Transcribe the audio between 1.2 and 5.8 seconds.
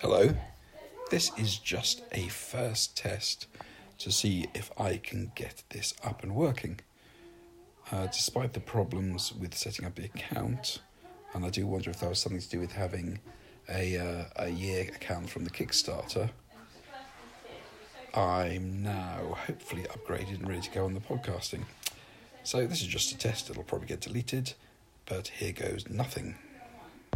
is just a first test to see if I can get